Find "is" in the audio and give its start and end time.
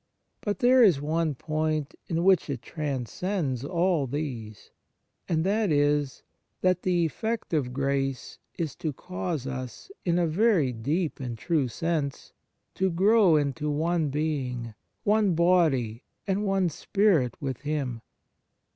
0.81-0.99, 5.71-6.23, 8.57-8.75